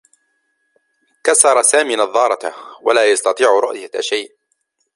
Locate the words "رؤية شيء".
3.49-4.35